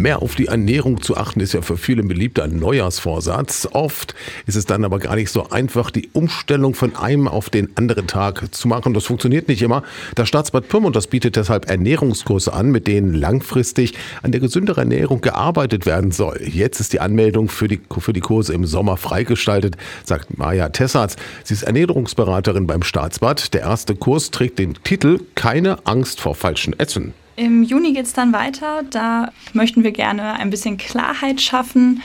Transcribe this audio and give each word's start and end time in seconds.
Mehr 0.00 0.22
auf 0.22 0.34
die 0.34 0.46
Ernährung 0.46 1.02
zu 1.02 1.18
achten 1.18 1.40
ist 1.40 1.52
ja 1.52 1.60
für 1.60 1.76
viele 1.76 2.00
ein 2.00 2.08
beliebter 2.08 2.46
Neujahrsvorsatz. 2.48 3.68
Oft 3.72 4.14
ist 4.46 4.56
es 4.56 4.64
dann 4.64 4.86
aber 4.86 4.98
gar 4.98 5.14
nicht 5.14 5.30
so 5.30 5.50
einfach, 5.50 5.90
die 5.90 6.08
Umstellung 6.14 6.72
von 6.72 6.96
einem 6.96 7.28
auf 7.28 7.50
den 7.50 7.76
anderen 7.76 8.06
Tag 8.06 8.54
zu 8.54 8.66
machen. 8.66 8.94
Das 8.94 9.04
funktioniert 9.04 9.48
nicht 9.48 9.60
immer. 9.60 9.82
Das 10.14 10.26
Staatsbad 10.26 10.70
Pyrmont, 10.70 10.96
das 10.96 11.06
bietet 11.06 11.36
deshalb 11.36 11.68
Ernährungskurse 11.68 12.54
an, 12.54 12.70
mit 12.70 12.86
denen 12.86 13.12
langfristig 13.12 13.92
an 14.22 14.32
der 14.32 14.40
gesünderen 14.40 14.90
Ernährung 14.90 15.20
gearbeitet 15.20 15.84
werden 15.84 16.12
soll. 16.12 16.40
Jetzt 16.42 16.80
ist 16.80 16.94
die 16.94 17.00
Anmeldung 17.00 17.50
für 17.50 17.68
die, 17.68 17.78
für 17.98 18.14
die 18.14 18.20
Kurse 18.20 18.54
im 18.54 18.64
Sommer 18.64 18.96
freigestaltet, 18.96 19.76
sagt 20.06 20.38
Maja 20.38 20.70
Tessatz. 20.70 21.16
Sie 21.44 21.52
ist 21.52 21.64
Ernährungsberaterin 21.64 22.66
beim 22.66 22.82
Staatsbad. 22.82 23.52
Der 23.52 23.60
erste 23.60 23.94
Kurs 23.94 24.30
trägt 24.30 24.60
den 24.60 24.72
Titel 24.82 25.20
Keine 25.34 25.84
Angst 25.86 26.22
vor 26.22 26.34
falschen 26.34 26.72
Essen. 26.78 27.12
Im 27.40 27.62
Juni 27.62 27.94
geht 27.94 28.04
es 28.04 28.12
dann 28.12 28.34
weiter. 28.34 28.82
Da 28.90 29.32
möchten 29.54 29.82
wir 29.82 29.92
gerne 29.92 30.34
ein 30.34 30.50
bisschen 30.50 30.76
Klarheit 30.76 31.40
schaffen. 31.40 32.02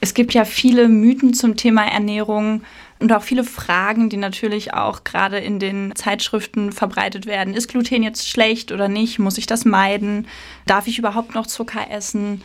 Es 0.00 0.14
gibt 0.14 0.32
ja 0.32 0.46
viele 0.46 0.88
Mythen 0.88 1.34
zum 1.34 1.56
Thema 1.56 1.84
Ernährung 1.84 2.62
und 2.98 3.12
auch 3.12 3.22
viele 3.22 3.44
Fragen, 3.44 4.08
die 4.08 4.16
natürlich 4.16 4.72
auch 4.72 5.04
gerade 5.04 5.36
in 5.36 5.58
den 5.58 5.94
Zeitschriften 5.94 6.72
verbreitet 6.72 7.26
werden. 7.26 7.52
Ist 7.52 7.68
Gluten 7.68 8.02
jetzt 8.02 8.26
schlecht 8.26 8.72
oder 8.72 8.88
nicht? 8.88 9.18
Muss 9.18 9.36
ich 9.36 9.46
das 9.46 9.66
meiden? 9.66 10.26
Darf 10.64 10.86
ich 10.86 10.98
überhaupt 10.98 11.34
noch 11.34 11.46
Zucker 11.46 11.90
essen? 11.90 12.40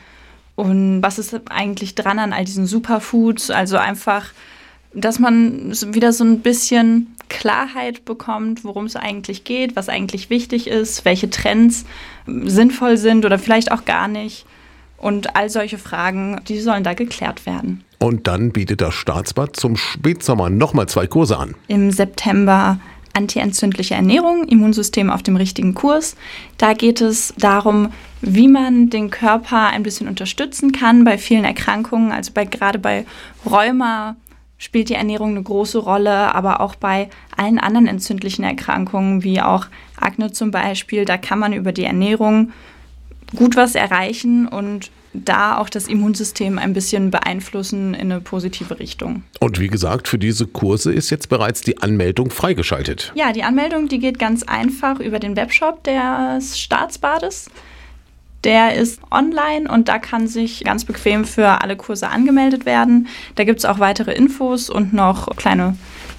Und 0.58 1.02
was 1.02 1.20
ist 1.20 1.34
eigentlich 1.50 1.96
dran 1.96 2.20
an 2.20 2.34
all 2.34 2.44
diesen 2.44 2.66
Superfoods? 2.66 3.52
Also 3.52 3.78
einfach, 3.78 4.34
dass 4.94 5.18
man 5.18 5.72
wieder 5.94 6.12
so 6.12 6.26
ein 6.26 6.42
bisschen 6.42 7.16
Klarheit 7.30 8.06
bekommt, 8.06 8.64
worum 8.64 8.86
es 8.86 8.96
eigentlich 8.96 9.44
geht, 9.44 9.76
was 9.76 9.90
eigentlich 9.90 10.30
wichtig 10.30 10.68
ist, 10.68 11.06
welche 11.06 11.30
Trends 11.30 11.86
sinnvoll 12.26 12.98
sind 12.98 13.26
oder 13.26 13.40
vielleicht 13.40 13.72
auch 13.72 13.86
gar 13.86 14.08
nicht. 14.08 14.46
Und 14.98 15.36
all 15.36 15.50
solche 15.50 15.78
Fragen, 15.78 16.42
die 16.48 16.60
sollen 16.60 16.84
da 16.84 16.94
geklärt 16.94 17.46
werden. 17.46 17.84
Und 18.00 18.28
dann 18.28 18.52
bietet 18.52 18.82
das 18.82 18.94
Staatsbad 18.94 19.56
zum 19.56 19.76
Spätsommer 19.76 20.50
nochmal 20.50 20.88
zwei 20.88 21.08
Kurse 21.08 21.38
an. 21.38 21.56
Im 21.68 21.92
September 21.92 22.80
antientzündliche 23.18 23.96
Ernährung, 23.96 24.48
Immunsystem 24.48 25.10
auf 25.10 25.24
dem 25.24 25.36
richtigen 25.36 25.74
Kurs. 25.74 26.16
Da 26.58 26.74
geht 26.74 27.02
es 27.02 27.34
darum, 27.38 27.90
wie 28.22 28.48
man 28.48 28.90
den 28.90 29.10
Körper 29.10 29.68
ein 29.68 29.84
bisschen 29.84 30.08
unterstützen 30.08 30.72
kann 30.72 31.04
bei 31.04 31.18
vielen 31.18 31.44
Erkrankungen, 31.44 32.12
also 32.12 32.32
bei, 32.34 32.46
gerade 32.46 32.80
bei 32.80 33.06
Rheuma, 33.46 34.16
spielt 34.58 34.90
die 34.90 34.96
Ernährung 34.96 35.32
eine 35.32 35.44
große 35.44 35.78
Rolle, 35.78 36.34
aber 36.34 36.62
auch 36.62 36.76
bei 36.76 37.10
allen 37.36 37.60
anderen 37.60 37.88
entzündlichen 37.88 38.44
Erkrankungen, 38.44 39.24
wie 39.24 39.42
auch 39.42 39.68
Akne 40.00 40.32
zum 40.32 40.52
Beispiel, 40.52 41.06
da 41.06 41.18
kann 41.18 41.40
man 41.40 41.54
über 41.54 41.72
die 41.72 41.84
Ernährung 41.84 42.52
gut 43.36 43.56
was 43.56 43.76
erreichen 43.76 44.48
und 44.48 44.90
da 45.14 45.58
auch 45.58 45.70
das 45.70 45.88
Immunsystem 45.88 46.60
ein 46.60 46.74
bisschen 46.74 47.12
beeinflussen 47.12 47.94
in 47.94 48.12
eine 48.12 48.22
positive 48.22 48.80
Richtung. 48.80 49.24
Und 49.40 49.60
wie 49.60 49.68
gesagt, 49.68 50.08
für 50.08 50.20
diese 50.20 50.46
Kurse 50.46 50.94
ist 50.94 51.10
jetzt 51.10 51.30
bereits 51.30 51.62
die 51.62 51.80
Anmeldung 51.80 52.30
freigeschaltet. 52.30 53.12
Ja, 53.16 53.34
die 53.34 53.44
Anmeldung, 53.44 53.88
die 53.88 54.00
geht 54.00 54.20
ganz 54.20 54.44
einfach 54.44 55.00
über 55.00 55.20
den 55.20 55.36
Webshop 55.36 55.84
des 55.84 56.60
Staatsbades. 56.60 57.50
Der 58.44 58.76
ist 58.76 59.02
online 59.12 59.70
und 59.70 59.88
da 59.88 60.00
kann 60.00 60.28
sich 60.28 60.64
ganz 60.64 60.86
bequem 60.86 61.26
für 61.26 61.62
alle 61.62 61.76
Kurse 61.76 62.10
angemeldet 62.10 62.66
werden. 62.66 63.08
Da 63.36 63.44
gibt 63.44 63.60
es 63.60 63.66
auch 63.66 63.80
weitere 63.80 64.14
Infos 64.14 64.70
und 64.70 64.94
noch 64.94 65.36
kleine 65.36 65.76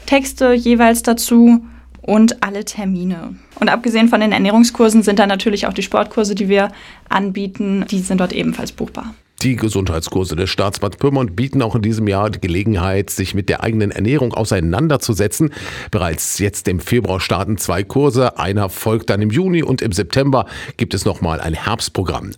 Texte 0.06 0.52
jeweils 0.52 1.02
dazu 1.02 1.64
und 2.02 2.42
alle 2.42 2.64
Termine. 2.64 3.36
Und 3.60 3.68
abgesehen 3.68 4.08
von 4.08 4.20
den 4.20 4.32
Ernährungskursen 4.32 5.02
sind 5.02 5.18
da 5.18 5.26
natürlich 5.26 5.66
auch 5.66 5.74
die 5.74 5.82
Sportkurse, 5.82 6.34
die 6.34 6.48
wir 6.48 6.70
anbieten, 7.08 7.84
die 7.90 8.00
sind 8.00 8.20
dort 8.20 8.32
ebenfalls 8.32 8.72
buchbar. 8.72 9.14
Die 9.42 9.54
Gesundheitskurse 9.54 10.34
des 10.34 10.50
Staatsbad 10.50 10.98
Pyrmont 10.98 11.36
bieten 11.36 11.62
auch 11.62 11.76
in 11.76 11.82
diesem 11.82 12.08
Jahr 12.08 12.28
die 12.28 12.40
Gelegenheit, 12.40 13.08
sich 13.08 13.34
mit 13.34 13.48
der 13.48 13.62
eigenen 13.62 13.92
Ernährung 13.92 14.34
auseinanderzusetzen. 14.34 15.52
Bereits 15.92 16.40
jetzt 16.40 16.66
im 16.66 16.80
Februar 16.80 17.20
starten 17.20 17.56
zwei 17.56 17.84
Kurse. 17.84 18.36
Einer 18.36 18.68
folgt 18.68 19.10
dann 19.10 19.22
im 19.22 19.30
Juni 19.30 19.62
und 19.62 19.80
im 19.80 19.92
September 19.92 20.46
gibt 20.76 20.92
es 20.92 21.04
nochmal 21.04 21.40
ein 21.40 21.54
Herbstprogramm. 21.54 22.26